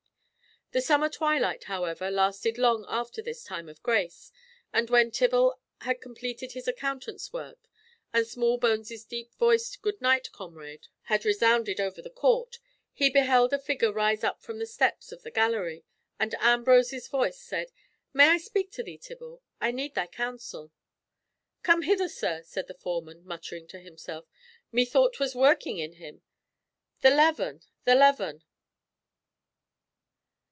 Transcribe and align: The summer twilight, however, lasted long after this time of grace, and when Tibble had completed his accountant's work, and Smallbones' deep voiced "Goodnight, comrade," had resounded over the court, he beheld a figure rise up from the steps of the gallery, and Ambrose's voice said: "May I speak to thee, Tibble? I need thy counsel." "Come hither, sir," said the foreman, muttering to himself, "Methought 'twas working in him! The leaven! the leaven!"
The 0.73 0.79
summer 0.79 1.09
twilight, 1.09 1.65
however, 1.65 2.09
lasted 2.09 2.57
long 2.57 2.85
after 2.87 3.21
this 3.21 3.43
time 3.43 3.67
of 3.67 3.83
grace, 3.83 4.31
and 4.71 4.89
when 4.89 5.11
Tibble 5.11 5.59
had 5.81 5.99
completed 5.99 6.53
his 6.53 6.65
accountant's 6.65 7.33
work, 7.33 7.67
and 8.13 8.25
Smallbones' 8.25 9.03
deep 9.03 9.35
voiced 9.35 9.81
"Goodnight, 9.81 10.31
comrade," 10.31 10.87
had 11.01 11.25
resounded 11.25 11.81
over 11.81 12.01
the 12.01 12.09
court, 12.09 12.59
he 12.93 13.09
beheld 13.09 13.51
a 13.51 13.59
figure 13.59 13.91
rise 13.91 14.23
up 14.23 14.41
from 14.41 14.59
the 14.59 14.65
steps 14.65 15.11
of 15.11 15.23
the 15.23 15.29
gallery, 15.31 15.83
and 16.17 16.35
Ambrose's 16.35 17.09
voice 17.09 17.41
said: 17.41 17.73
"May 18.13 18.29
I 18.29 18.37
speak 18.37 18.71
to 18.71 18.83
thee, 18.83 18.97
Tibble? 18.97 19.41
I 19.59 19.71
need 19.71 19.93
thy 19.95 20.07
counsel." 20.07 20.71
"Come 21.63 21.81
hither, 21.81 22.07
sir," 22.07 22.43
said 22.45 22.67
the 22.69 22.73
foreman, 22.75 23.25
muttering 23.25 23.67
to 23.67 23.79
himself, 23.81 24.25
"Methought 24.71 25.15
'twas 25.15 25.35
working 25.35 25.79
in 25.79 25.95
him! 25.95 26.21
The 27.01 27.09
leaven! 27.09 27.61
the 27.83 27.93
leaven!" 27.95 28.43